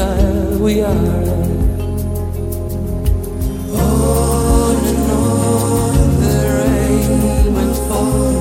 [0.00, 0.90] fragile we are.
[3.72, 8.32] On and on the rain will fall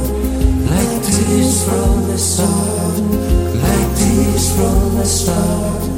[0.72, 5.89] like tears from the sun, like tears from the star.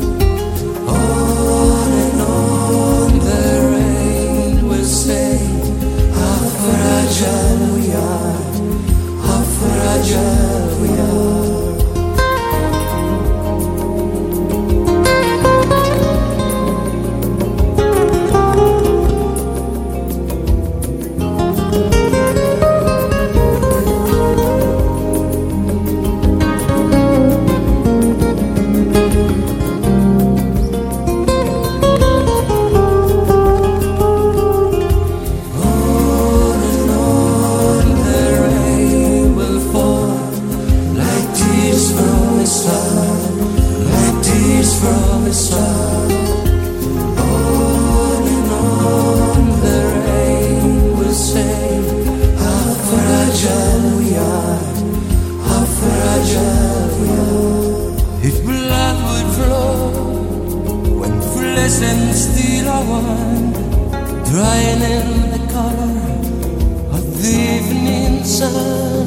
[64.41, 65.97] Drying in the color
[66.97, 69.05] of the evening sun.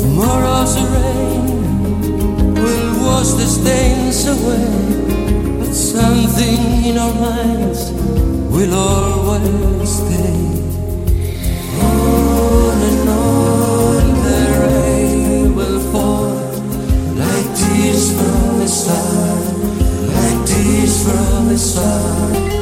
[0.00, 4.66] Tomorrow's rain will wash the stains away,
[5.60, 6.60] but something
[6.90, 7.82] in our minds
[8.54, 10.40] will always stay.
[11.90, 16.34] On and on the rain will fall
[17.22, 19.36] like tears from the star,
[20.16, 22.61] like tears from the star.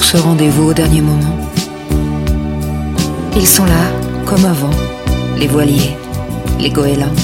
[0.00, 1.36] Toujours ce rendez-vous au dernier moment.
[3.36, 3.92] Ils sont là,
[4.24, 4.70] comme avant,
[5.36, 5.94] les voiliers,
[6.58, 7.14] les goélands.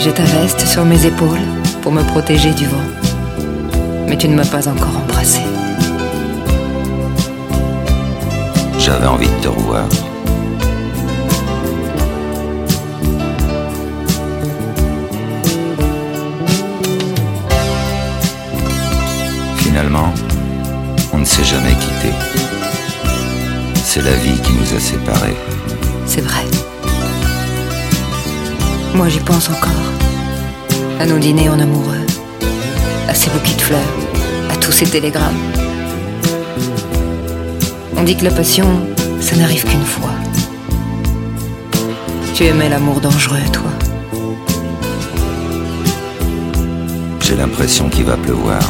[0.00, 1.46] J'ai ta veste sur mes épaules
[1.80, 2.76] pour me protéger du vent.
[4.08, 5.42] Mais tu ne m'as pas encore embrassé.
[8.78, 9.86] J'avais envie de te revoir.
[19.58, 20.12] Finalement,
[21.20, 22.14] ne s'est jamais quitté.
[23.84, 25.36] C'est la vie qui nous a séparés.
[26.06, 26.44] C'est vrai.
[28.94, 29.86] Moi j'y pense encore.
[30.98, 32.06] À nos dîners en amoureux.
[33.08, 33.94] À ces bouquets de fleurs.
[34.50, 35.42] À tous ces télégrammes.
[37.96, 38.66] On dit que la passion,
[39.20, 40.14] ça n'arrive qu'une fois.
[42.34, 43.70] Tu aimais l'amour dangereux, toi.
[47.20, 48.62] J'ai l'impression qu'il va pleuvoir.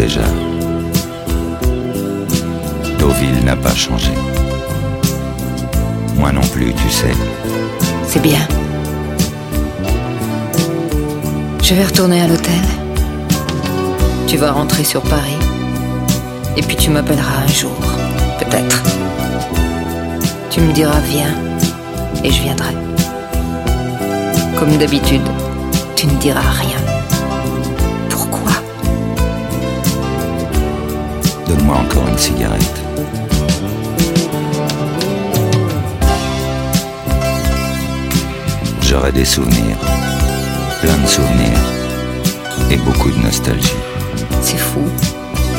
[0.00, 0.22] Déjà.
[2.98, 4.12] Deauville n'a pas changé.
[6.16, 7.12] Moi non plus, tu sais.
[8.08, 8.40] C'est bien.
[11.62, 12.64] Je vais retourner à l'hôtel.
[14.26, 15.40] Tu vas rentrer sur Paris.
[16.56, 17.78] Et puis tu m'appelleras un jour,
[18.38, 18.82] peut-être.
[20.50, 21.34] Tu me diras viens,
[22.24, 22.74] et je viendrai.
[24.58, 25.28] Comme d'habitude,
[25.94, 26.89] tu ne diras rien.
[31.50, 32.80] Donne-moi encore une cigarette.
[38.82, 39.76] J'aurai des souvenirs,
[40.80, 41.58] plein de souvenirs,
[42.70, 43.74] et beaucoup de nostalgie.
[44.40, 44.78] C'est fou.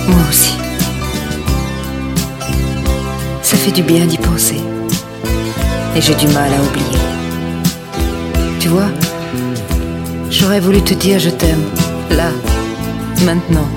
[0.08, 0.54] Moi aussi.
[3.44, 4.62] Ça fait du bien d'y penser.
[5.98, 7.02] Et j'ai du mal à oublier.
[8.62, 8.92] Tu vois,
[10.30, 11.66] j'aurais voulu te dire je t'aime,
[12.12, 12.30] là,
[13.26, 13.68] maintenant,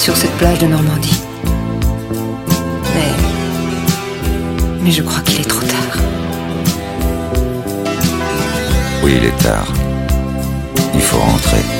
[0.00, 1.20] sur cette plage de Normandie.
[2.94, 3.12] Mais.
[4.82, 5.98] Mais je crois qu'il est trop tard.
[9.04, 9.70] Oui, il est tard.
[10.94, 11.79] Il faut rentrer.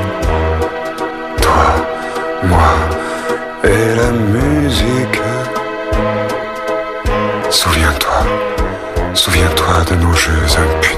[9.73, 10.90] caché, tu ne peux pas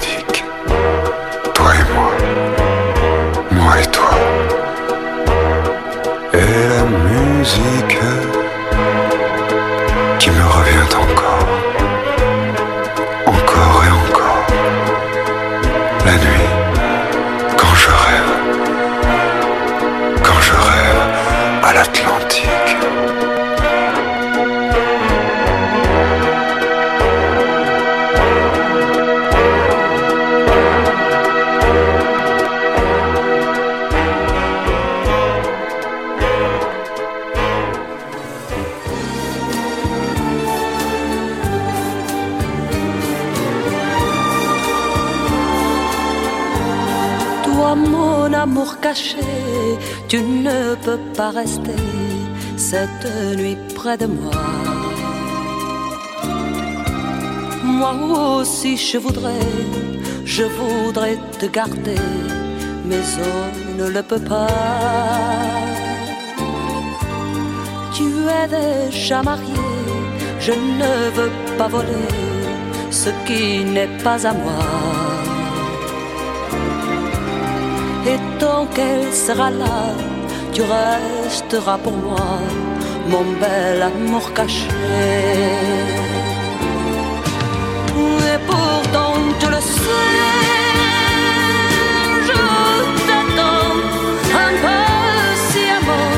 [51.33, 51.81] rester
[52.57, 54.31] cette nuit près de moi.
[57.63, 57.93] Moi
[58.37, 59.49] aussi je voudrais,
[60.25, 62.03] je voudrais te garder,
[62.85, 64.47] mais on ne le peut pas.
[67.95, 68.05] Tu
[68.39, 69.67] es déjà marié,
[70.39, 72.09] je ne veux pas voler
[72.91, 74.63] ce qui n'est pas à moi.
[78.05, 79.93] Et tant qu'elle sera là,
[80.53, 80.61] tu
[81.33, 82.27] resteras pour moi,
[83.11, 84.69] mon bel amour caché.
[88.31, 90.19] Et pourtant, tu le sais,
[92.27, 92.39] je
[93.07, 93.75] t'attends
[94.47, 96.09] impatiemment.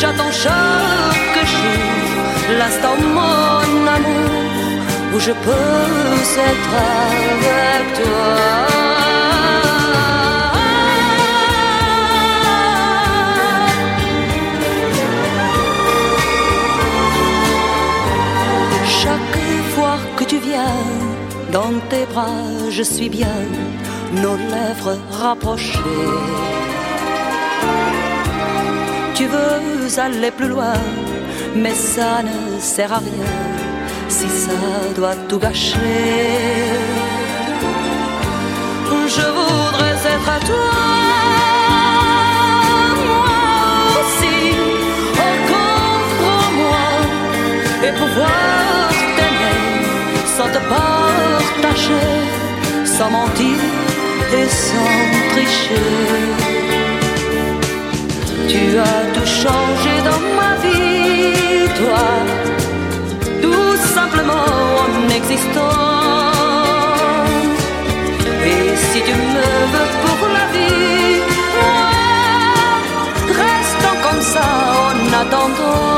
[0.00, 4.76] J'attends chaque jour l'instant, mon amour,
[5.14, 6.12] où je peux
[6.52, 6.74] être
[7.06, 8.62] avec toi.
[21.50, 23.36] Dans tes bras, je suis bien,
[24.22, 25.78] nos lèvres rapprochées.
[29.14, 30.80] Tu veux aller plus loin,
[31.54, 33.32] mais ça ne sert à rien
[34.08, 34.52] si ça
[34.96, 35.78] doit tout gâcher.
[39.16, 40.72] Je voudrais être à toi.
[43.04, 43.36] moi
[44.00, 44.38] aussi,
[45.30, 46.88] encore moi
[47.86, 48.71] et pouvoir
[50.52, 52.10] te partager,
[52.84, 53.58] sans mentir
[54.38, 54.98] et sans
[55.32, 55.88] tricher.
[58.48, 62.06] Tu as tout changé dans ma vie, toi,
[63.44, 64.46] tout simplement
[64.82, 65.78] en existant.
[68.52, 71.20] Et si tu me veux pour la vie,
[71.58, 71.84] moi,
[73.44, 74.46] restons comme ça
[74.86, 75.92] en attendant.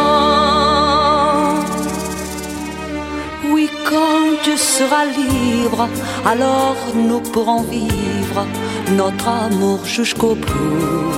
[3.91, 4.34] Quand tu
[4.79, 5.89] seras libre,
[6.27, 6.77] alors
[7.09, 8.41] nous pourrons vivre
[9.01, 11.13] notre amour jusqu'au bout.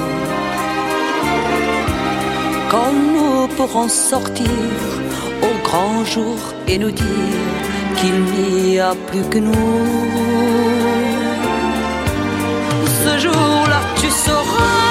[2.71, 4.75] Quand nous pourrons sortir
[5.49, 7.47] au grand jour et nous dire
[7.99, 9.87] qu'il n'y a plus que nous.
[13.05, 14.86] Ce jour-là, tu sauras.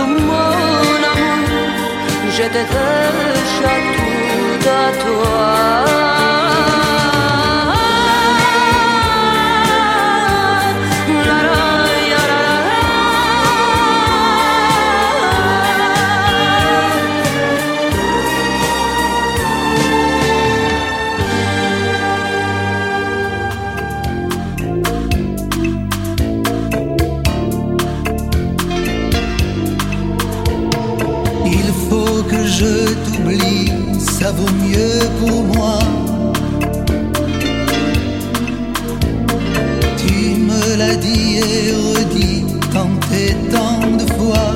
[0.00, 1.68] Tout mon amour,
[2.34, 5.59] j'étais déjà tout à toi.
[33.98, 35.78] Ça vaut mieux pour moi.
[39.96, 44.50] Tu me l'as dit et redit tant et tant de fois.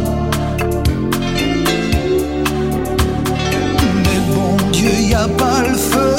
[4.05, 6.14] Mais bon Dieu, y a pas le feu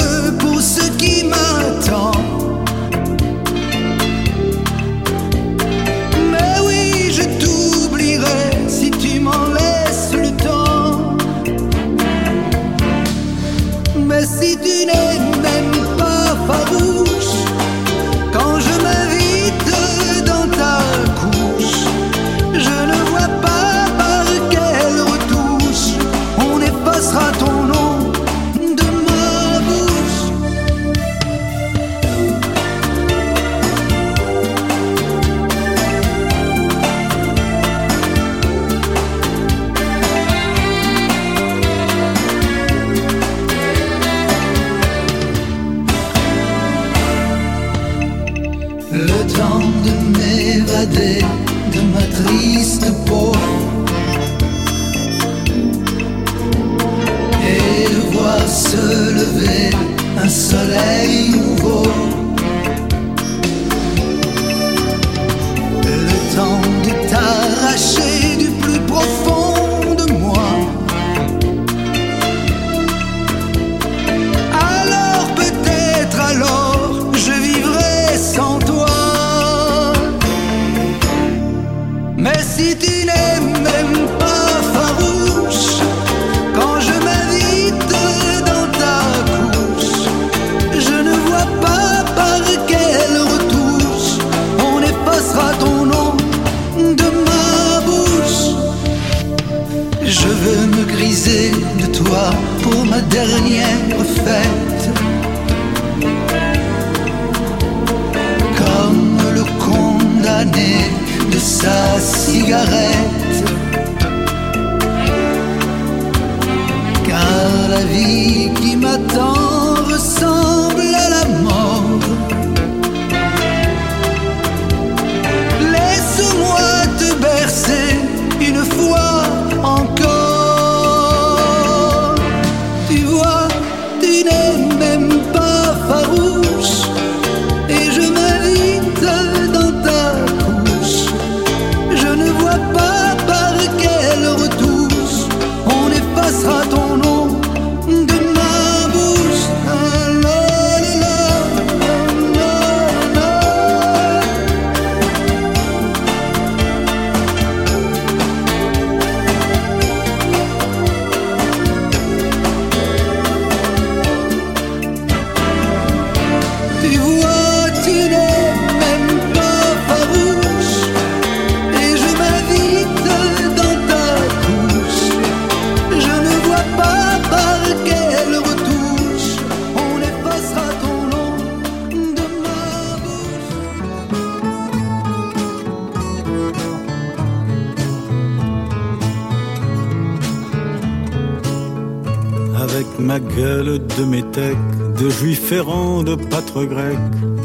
[193.18, 194.56] Gueule de métèque,
[195.00, 196.98] de juif errant, de pâtre grec,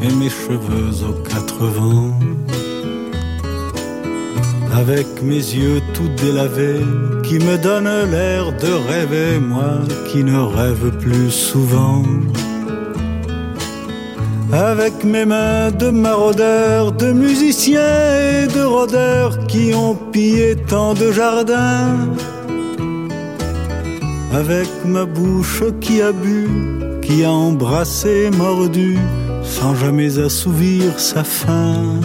[0.03, 2.19] et mes cheveux aux quatre vents.
[4.73, 6.81] Avec mes yeux tout délavés,
[7.23, 9.79] qui me donnent l'air de rêver, moi
[10.11, 12.03] qui ne rêve plus souvent.
[14.51, 21.11] Avec mes mains de maraudeurs, de musiciens et de rôdeurs qui ont pillé tant de
[21.13, 21.95] jardins
[24.33, 26.47] avec ma bouche qui a bu,
[27.01, 28.97] qui a embrassé, mordu,
[29.43, 31.99] sans jamais assouvir sa faim.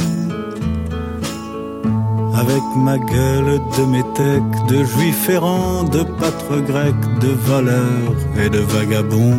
[2.35, 8.13] Avec ma gueule de métèque, de juif errant, de pâtre grec, de voleur
[8.45, 9.39] et de vagabond.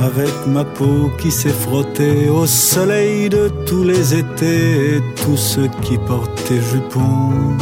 [0.00, 5.68] Avec ma peau qui s'est frottée au soleil de tous les étés et tous ceux
[5.82, 7.56] qui portaient jupons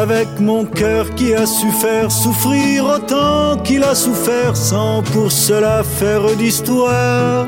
[0.00, 5.82] avec mon cœur qui a su faire souffrir autant qu'il a souffert sans pour cela
[5.82, 7.46] faire d'histoire.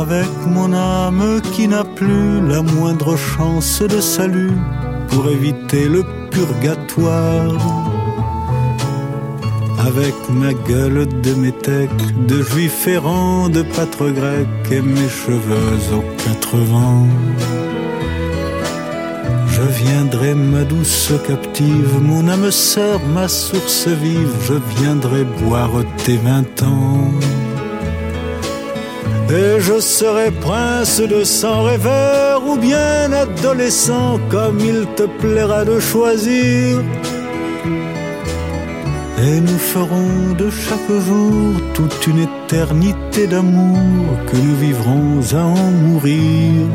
[0.00, 4.56] Avec mon âme qui n'a plus la moindre chance de salut
[5.08, 7.58] pour éviter le purgatoire.
[9.88, 16.06] Avec ma gueule de métèque, de juif errant, de pâtre grec et mes cheveux aux
[16.22, 17.08] quatre vents.
[19.84, 25.70] Viendrai, ma douce captive, mon âme sœur, ma source vive, je viendrai boire
[26.04, 27.10] tes vingt ans.
[29.30, 35.80] Et je serai prince de sang rêveur ou bien adolescent, comme il te plaira de
[35.80, 36.82] choisir.
[39.22, 43.78] Et nous ferons de chaque jour toute une éternité d'amour
[44.26, 46.66] que nous vivrons à en mourir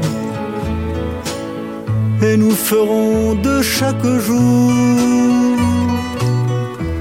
[2.21, 4.71] et nous ferons de chaque jour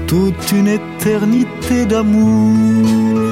[0.07, 3.23] toute une éternité d'amour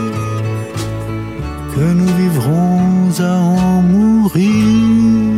[1.76, 5.33] que nous vivrons à en mourir.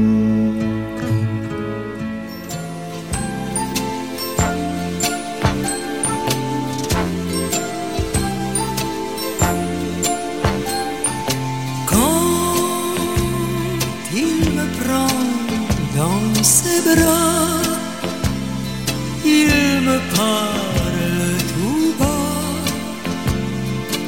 [19.26, 22.42] Il me parle tout bas.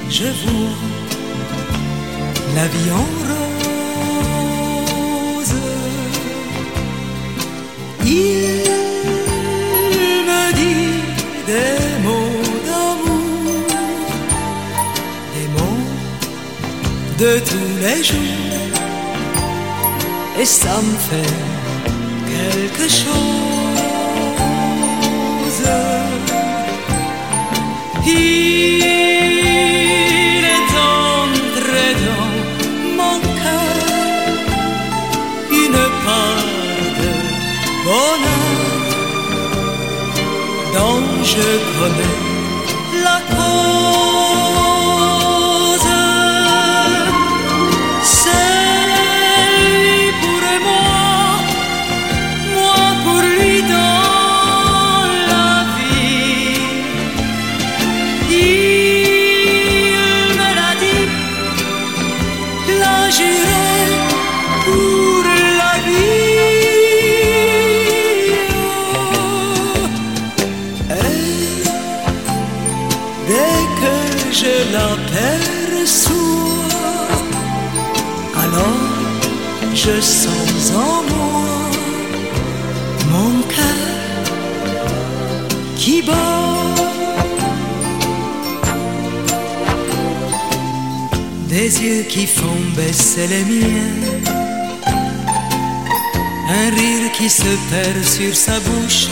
[0.09, 0.79] Je vois
[2.55, 3.57] la vie en rose.
[8.05, 8.63] Il
[10.29, 10.95] me dit
[11.49, 13.69] des mots d'amour,
[15.35, 15.85] des mots
[17.21, 18.47] de tous les jours
[20.39, 21.46] et ça me fait
[22.51, 23.27] quelque chose.
[28.05, 28.83] Il
[30.55, 32.35] est entré dans
[32.99, 33.77] mon cœur
[35.51, 36.51] une part
[36.99, 37.11] de
[37.85, 38.59] bonheur
[40.73, 42.19] dont je connais
[43.03, 43.86] la cause.
[91.81, 94.21] Yeux qui font baisser les miens,
[96.49, 99.07] un rire qui se perd sur sa bouche.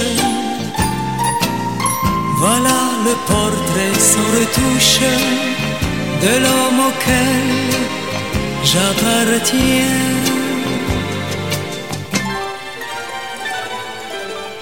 [2.37, 4.99] Voilà le portrait sans retouche
[6.21, 7.47] de l'homme auquel
[8.63, 10.01] j'appartiens.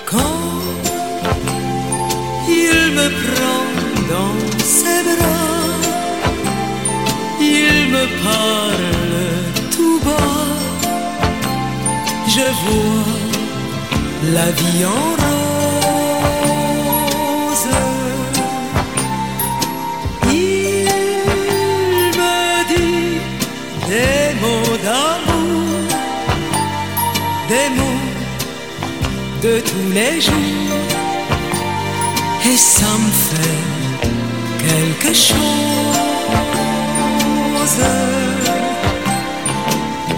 [0.05, 0.43] Quand
[2.47, 3.65] il me prend
[4.11, 5.52] dans ses bras,
[8.03, 9.31] me parle
[9.71, 10.51] tout bas,
[12.27, 13.11] je vois
[14.33, 15.47] la vie en rose.
[20.25, 20.87] Il
[22.19, 22.39] me
[22.71, 23.19] dit
[23.89, 25.87] des mots d'amour,
[27.49, 28.07] des mots
[29.43, 30.87] de tous les jours,
[32.45, 33.63] et ça me fait
[34.65, 35.92] quelque chose.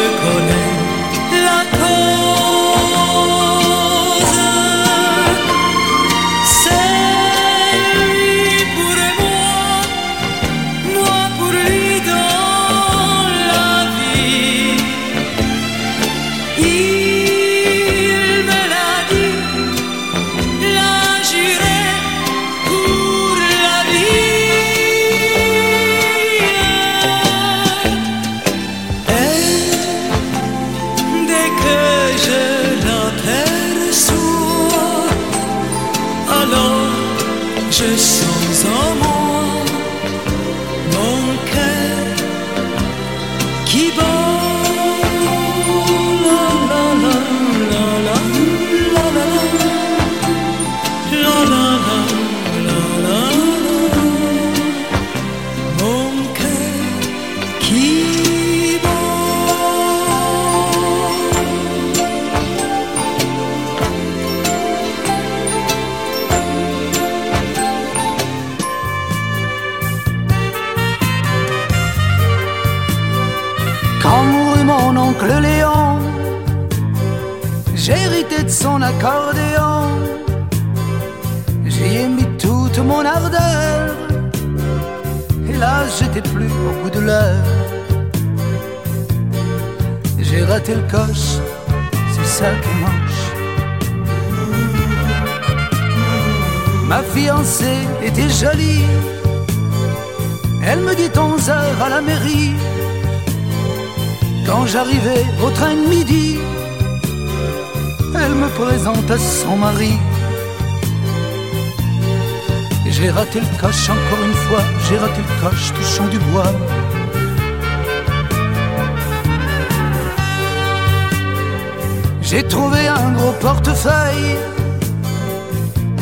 [122.30, 124.36] J'ai trouvé un gros portefeuille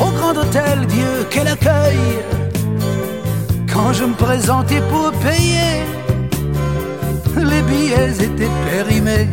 [0.00, 2.00] au grand hôtel Dieu quel accueil.
[3.72, 5.84] Quand je me présentais pour payer,
[7.36, 9.28] les billets étaient périmés.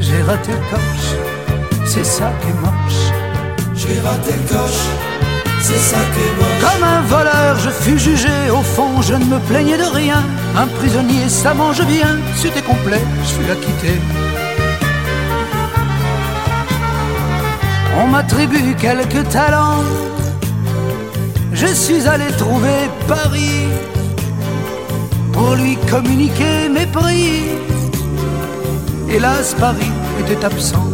[0.00, 1.10] J'ai raté le coche,
[1.84, 3.02] c'est ça qui est moche.
[3.76, 4.86] J'ai raté le coche,
[5.60, 5.98] c'est ça.
[6.60, 8.50] Comme un voleur, je fus jugé.
[8.50, 10.22] Au fond, je ne me plaignais de rien.
[10.56, 12.18] Un prisonnier, ça mange bien.
[12.36, 14.00] C'était complet, je fus acquitté.
[18.02, 19.84] On m'attribue quelques talents.
[21.52, 23.66] Je suis allé trouver Paris
[25.32, 27.42] pour lui communiquer mes prix.
[29.10, 30.88] Hélas, Paris était absent.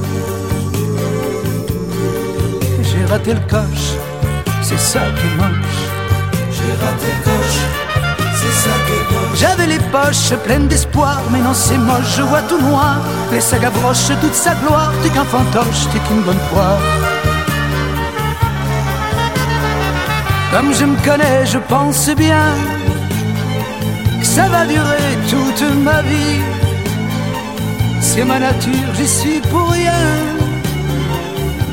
[2.82, 3.88] J'ai raté le coche,
[4.68, 5.80] c'est ça qui est moche.
[6.54, 7.60] J'ai raté le coche,
[8.38, 9.38] c'est ça qui est moche.
[9.40, 12.96] J'avais les poches pleines d'espoir, mais non c'est moche, je vois tout noir.
[13.32, 16.80] Les sagas brochent toute sa gloire, t'es qu'un fantoche, t'es qu'une bonne poire.
[20.52, 22.46] Comme je me connais, je pense bien
[24.20, 26.40] que ça va durer toute ma vie.
[28.00, 30.02] C'est ma nature, j'y suis pour rien.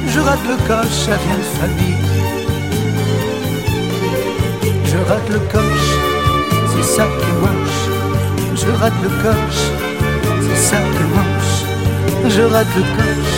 [0.10, 2.32] Je rate le coche, ça vient de famille.
[5.07, 5.89] Rate le coche,
[6.71, 7.81] c'est ça qui est moche.
[8.55, 9.63] Je rate le coche,
[10.41, 11.55] c'est ça qui est moche.
[12.29, 13.35] je rate le coche,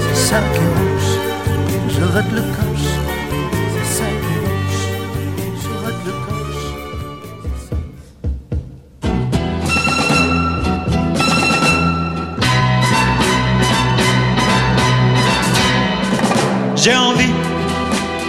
[0.00, 1.10] c'est ça qui rouge.
[1.90, 2.88] Je rate le coche,
[3.74, 4.80] c'est ça qui rouge.
[5.62, 6.64] Je rate le coche.
[16.76, 17.34] J'ai envie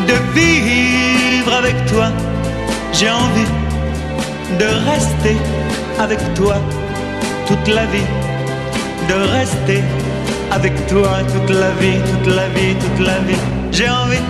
[0.08, 2.08] de vivre avec toi.
[3.00, 3.52] J'ai envie
[4.58, 5.38] de rester
[6.00, 6.56] avec toi
[7.48, 8.10] toute la vie.
[9.08, 9.84] De rester
[10.50, 13.42] avec toi toute la vie, toute la vie, toute la vie.
[13.72, 14.26] J'ai envie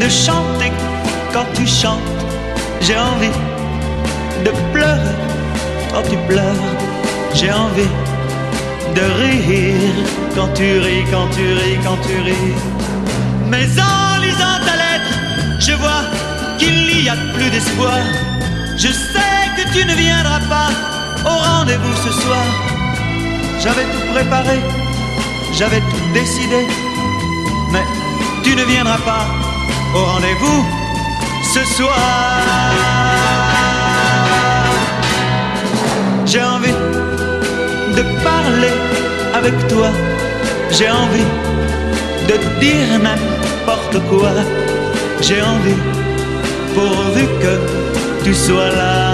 [0.00, 0.72] de chanter
[1.34, 2.10] quand tu chantes.
[2.80, 3.36] J'ai envie
[4.42, 5.16] de pleurer
[5.92, 6.64] quand tu pleures.
[7.34, 7.92] J'ai envie
[8.94, 12.54] de rire quand tu ris, quand tu ris, quand tu ris.
[13.50, 15.12] Mais en lisant ta lettre,
[15.58, 15.99] je vois
[16.60, 18.00] qu'il n'y a plus d'espoir.
[18.76, 20.70] Je sais que tu ne viendras pas
[21.30, 22.46] au rendez-vous ce soir.
[23.62, 24.58] J'avais tout préparé,
[25.58, 26.60] j'avais tout décidé,
[27.72, 27.84] mais
[28.44, 29.24] tu ne viendras pas
[29.94, 30.60] au rendez-vous
[31.54, 31.98] ce soir.
[36.30, 36.78] J'ai envie
[37.98, 38.76] de parler
[39.34, 39.88] avec toi,
[40.70, 41.30] j'ai envie
[42.28, 44.32] de dire n'importe quoi,
[45.20, 45.99] j'ai envie
[46.74, 47.54] pourvu que
[48.24, 49.10] tu sois là.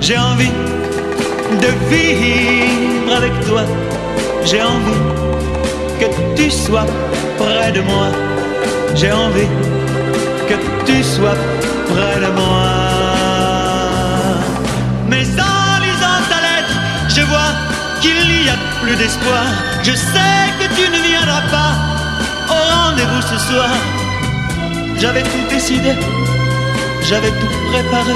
[0.00, 0.52] J'ai envie
[1.62, 3.62] de vivre avec toi.
[4.44, 5.02] J'ai envie
[6.00, 6.86] que tu sois
[7.38, 8.08] près de moi.
[8.94, 9.50] J'ai envie
[10.48, 11.38] que tu sois
[11.90, 12.66] près de moi.
[15.08, 16.76] Mais en lisant ta lettre,
[17.08, 17.52] je vois
[18.00, 19.46] qu'il n'y a plus d'espoir.
[19.82, 21.72] Je sais que tu ne viendras pas
[22.50, 23.70] au rendez-vous ce soir.
[24.98, 25.92] J'avais tout décidé,
[27.02, 28.14] j'avais tout préparé,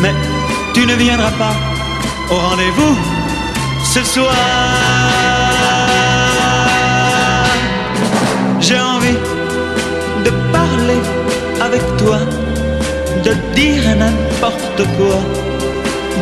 [0.00, 0.14] mais
[0.72, 1.54] tu ne viendras pas
[2.30, 2.96] au rendez-vous
[3.92, 4.34] ce soir.
[8.60, 9.18] J'ai envie
[10.24, 11.00] de parler
[11.60, 12.18] avec toi,
[13.24, 15.18] de dire n'importe quoi,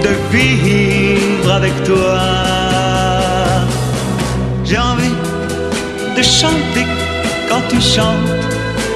[0.03, 2.21] de vivre avec toi.
[4.65, 5.17] J'ai envie
[6.17, 6.87] de chanter
[7.49, 8.52] quand tu chantes,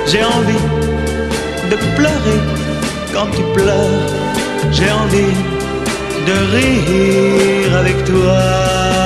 [0.09, 0.65] j'ai envie
[1.71, 2.41] de pleurer
[3.13, 4.03] quand tu pleures,
[4.71, 5.37] j'ai envie
[6.27, 9.06] de rire avec toi.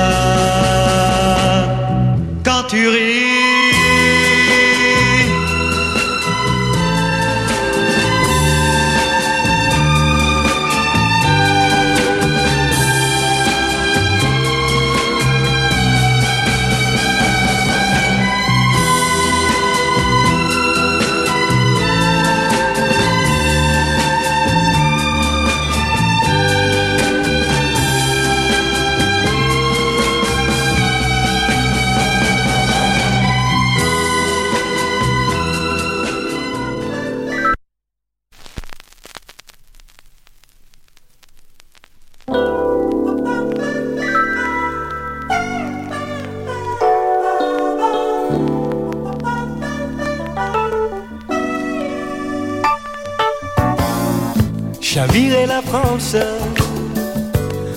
[55.13, 56.15] La France,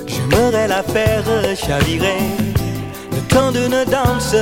[0.07, 1.25] j'aimerais la faire
[1.57, 2.20] chavirer
[3.11, 4.37] le temps d'une danse,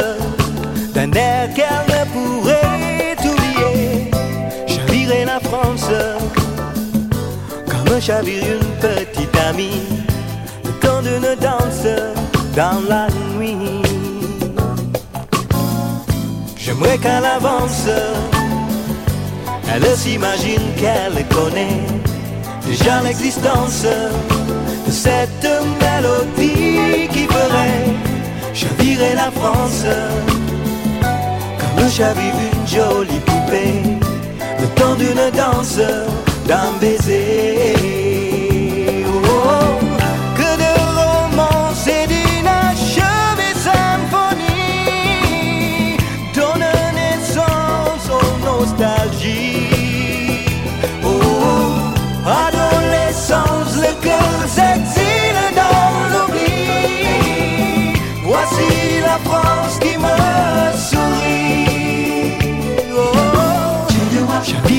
[0.93, 4.11] d'un air qu'elle ne pourrait oublier.
[4.67, 5.89] Chavirer la France,
[7.67, 10.05] comme chavire une petite amie,
[10.63, 11.87] le temps d'une danse
[12.55, 13.07] dans la
[13.39, 13.83] nuit.
[16.59, 17.89] J'aimerais qu'elle avance,
[19.75, 22.02] elle s'imagine qu'elle connaît
[22.73, 23.85] déjà l'existence
[24.87, 25.47] de cette
[25.81, 27.93] mélodie qui ferait
[28.55, 29.85] chavirer la France
[31.61, 34.03] comme chavire une jolie poupée
[34.59, 35.81] le temps d'une danse,
[36.47, 37.92] d'un baiser.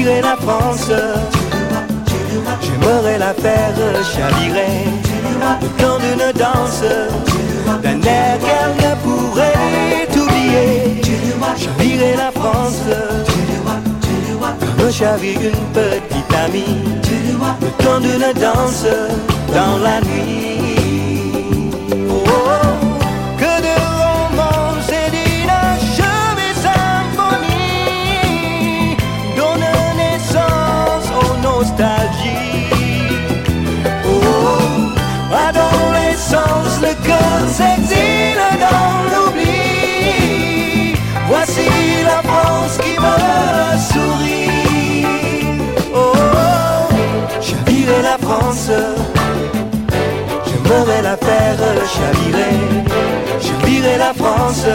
[0.06, 0.92] La France,
[2.62, 4.86] j'aimerais la faire chavirer.
[5.62, 6.84] Le temps d'une danse,
[7.82, 11.02] d'un air qu'elle ne pourrait oublier.
[11.56, 12.84] Chavirer la France,
[14.78, 16.82] comme chavire une petite amie.
[17.62, 18.86] Le temps d'une danse
[19.54, 20.72] dans la nuit.
[48.54, 48.72] chance.
[50.46, 51.58] J'aimerais la faire
[51.96, 52.56] chavirer,
[53.39, 54.66] chavirer la France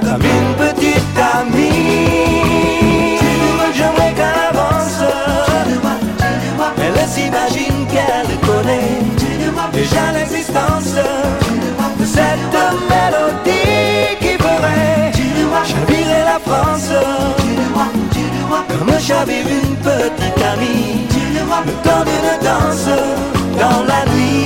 [0.00, 2.08] comme une petite amie.
[3.74, 5.02] J'aimerais qu'elle avance,
[6.78, 9.02] elle s'imagine qu'elle connaît
[9.72, 10.94] déjà l'existence
[11.98, 12.56] de cette
[12.90, 15.12] mélodie qui ferait
[15.64, 16.92] chavirer la France
[18.68, 21.17] comme chavire une petite amie
[21.48, 22.08] moi me donne
[22.42, 22.90] danse
[23.58, 24.38] dans la nuit.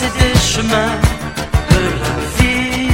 [0.00, 0.94] C'est des chemins
[1.70, 2.88] de la vie.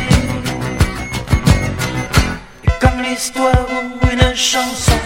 [2.64, 5.03] Et comme l'histoire ou une chanson.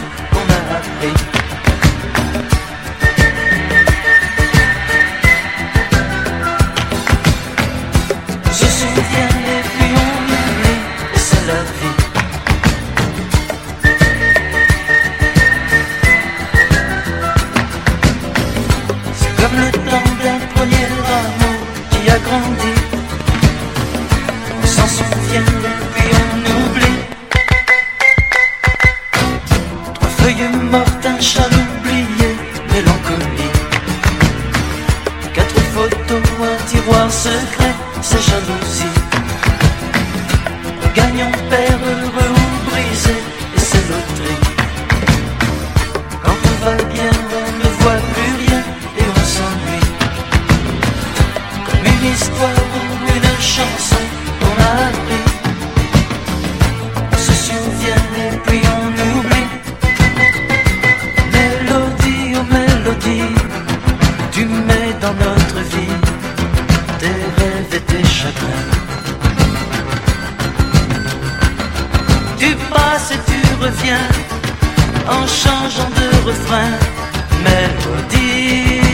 [75.10, 76.70] en changeant de refrain,
[77.44, 78.87] mélodie.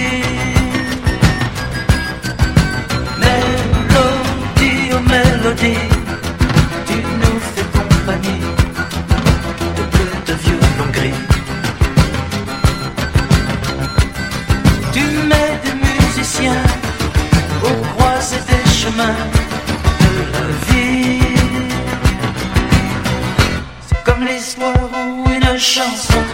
[25.65, 26.34] show.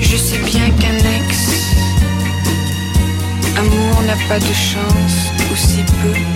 [0.00, 1.74] Je sais bien qu'un ex,
[3.56, 6.33] amour n'a pas de chance, ou si peu.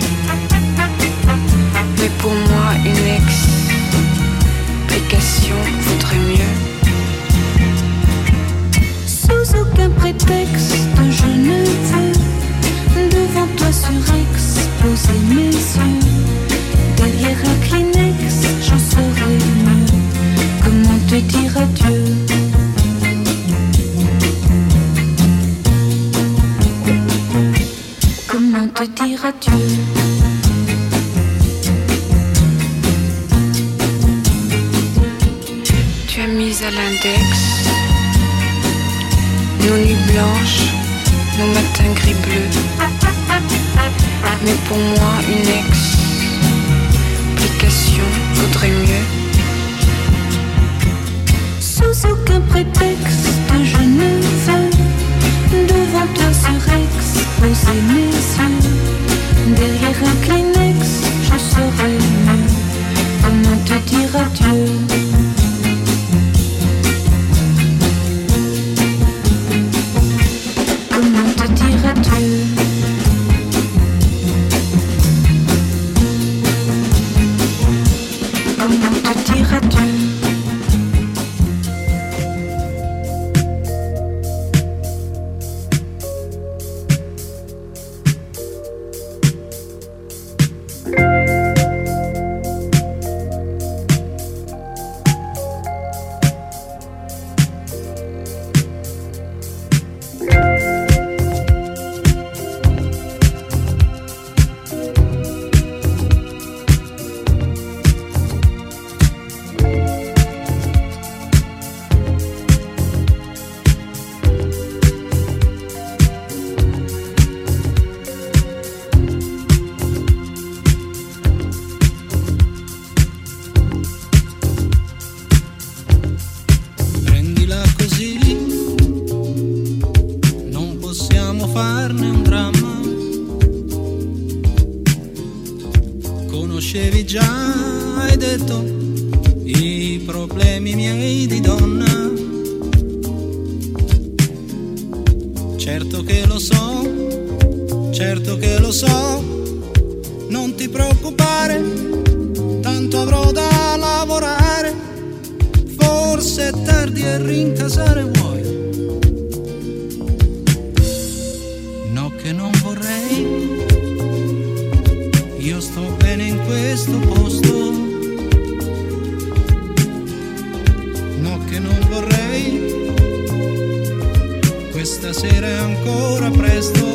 [175.09, 176.85] Questa sera è ancora presto.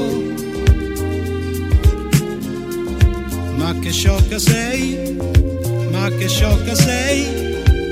[3.56, 5.16] Ma che sciocca sei,
[5.90, 7.26] ma che sciocca sei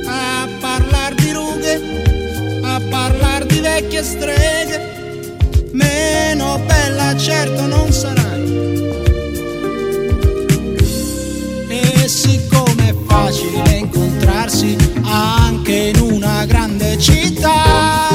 [0.06, 5.40] a parlar di rughe, a parlar di vecchie streghe.
[5.72, 8.44] Meno bella certo non sarai.
[11.66, 18.11] E siccome è facile incontrarsi anche in una grande città,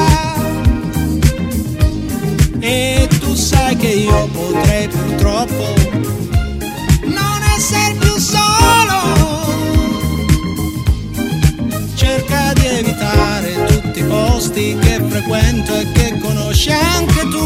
[14.57, 17.45] posti che frequento e che conosci anche tu.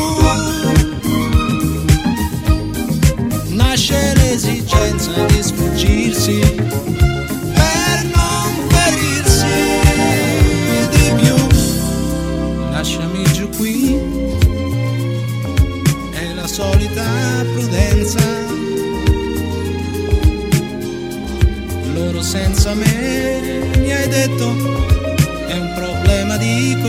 [3.53, 6.39] Nasce l'esigenza di sfuggirsi
[7.53, 9.45] per non ferirsi
[10.91, 11.35] di più.
[12.71, 13.99] Lasciami giù qui,
[16.11, 17.03] è la solita
[17.53, 18.39] prudenza.
[21.93, 24.90] loro senza me, mi hai detto,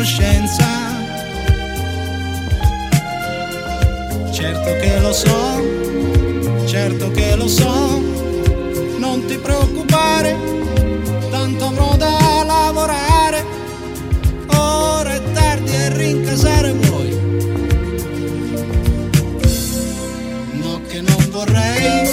[0.02, 0.66] coscienza.
[4.32, 8.00] Certo che lo so, certo che lo so,
[8.98, 10.36] non ti preoccupare,
[11.30, 13.44] tanto avrò da lavorare.
[14.56, 17.10] Ora è tardi e rincasare vuoi.
[20.52, 22.08] No che non vorrei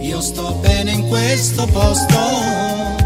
[0.00, 2.99] io sto bene in questo posto.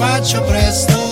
[0.00, 1.09] Faccio presto.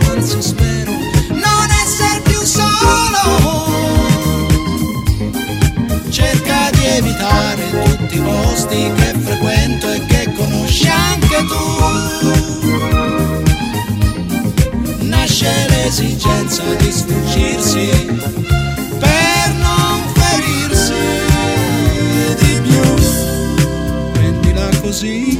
[0.00, 0.90] Falso spero
[1.28, 3.64] non essere più solo.
[6.08, 11.64] Cerca di evitare tutti i posti che frequento e che conosci anche tu.
[15.04, 17.88] Nasce l'esigenza di sfuggirsi
[18.98, 20.94] per non ferirsi
[22.38, 22.80] di più.
[24.12, 25.35] Prendila così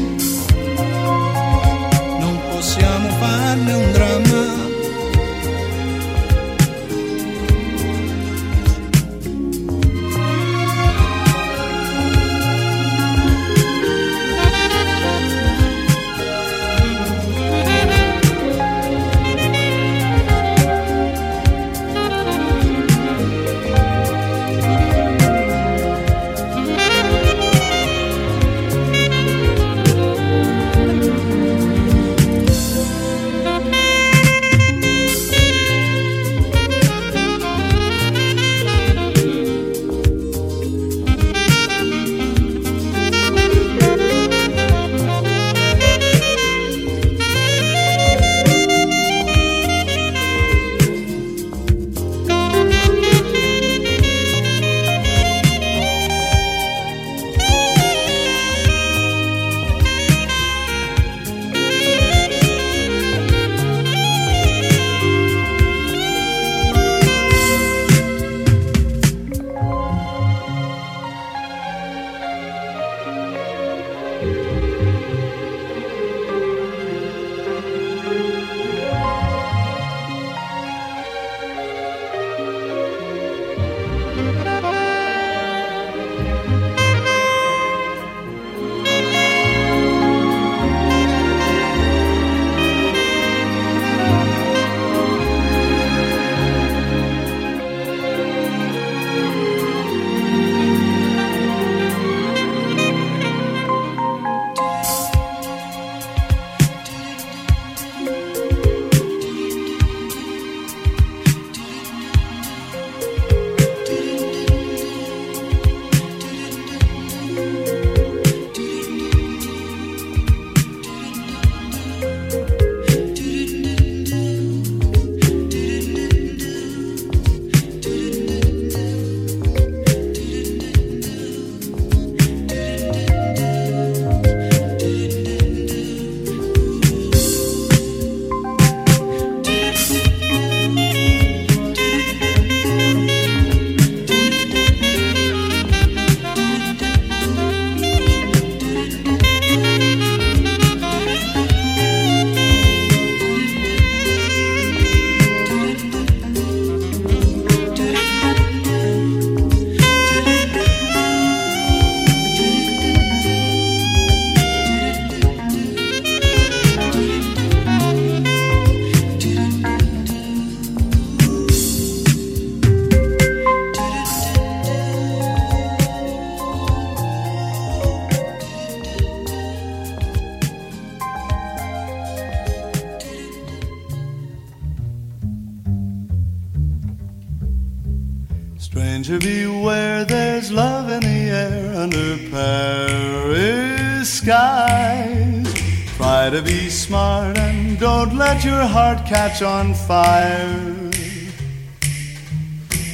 [199.09, 200.91] catch on fire.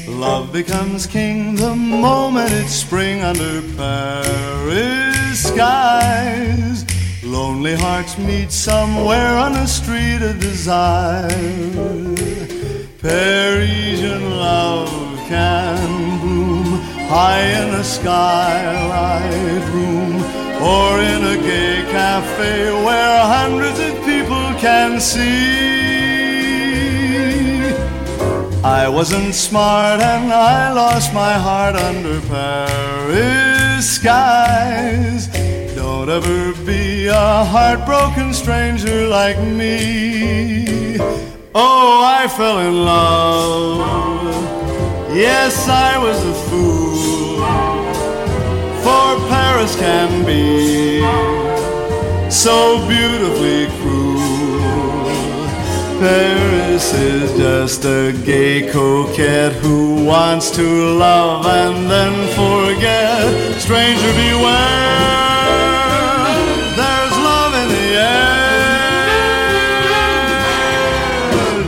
[0.07, 6.85] Love becomes king the moment it's spring under Paris skies.
[7.25, 11.29] Lonely hearts meet somewhere on a street of desire.
[12.99, 20.17] Parisian love can bloom high in a skylight room
[20.61, 25.82] or in a gay cafe where hundreds of people can see.
[28.65, 35.27] I wasn't smart and I lost my heart under Paris skies.
[35.75, 40.97] Don't ever be a heartbroken stranger like me.
[41.57, 43.81] Oh, I fell in love.
[45.13, 47.39] Yes, I was a fool.
[48.85, 51.01] For Paris can be
[52.31, 53.67] so beautifully
[56.03, 60.63] Paris is just a gay coquette who wants to
[60.97, 63.61] love and then forget.
[63.61, 64.99] Stranger beware.
[66.75, 68.33] There's love in the air.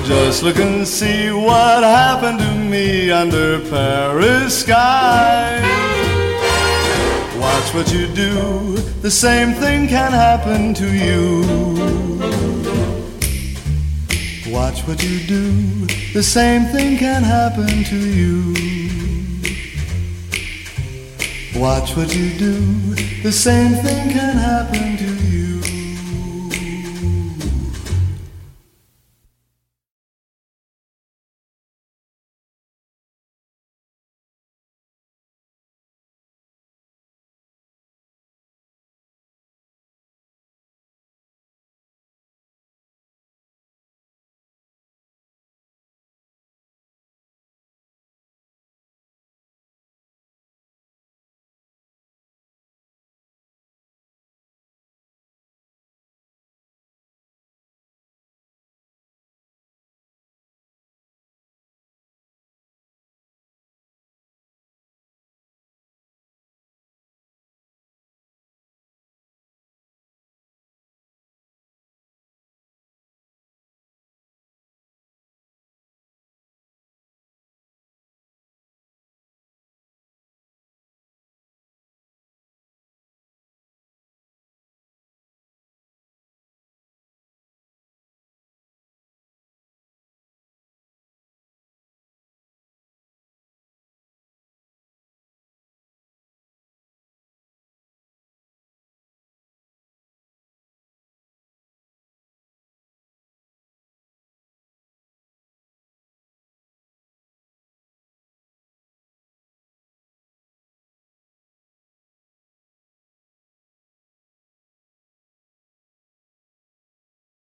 [0.05, 5.63] Just look and see what happened to me under Paris skies.
[7.39, 11.45] Watch what you do, the same thing can happen to you.
[14.47, 18.53] Watch what you do, the same thing can happen to you.
[21.59, 22.55] Watch what you do,
[23.23, 24.74] the same thing can happen